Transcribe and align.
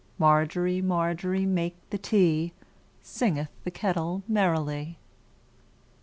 Margery, 0.17 0.81
Margery, 0.81 1.45
make 1.45 1.75
the 1.91 1.99
tea, 1.99 2.53
Singeth 3.03 3.51
the 3.65 3.69
kettle 3.69 4.23
merrily. 4.27 4.97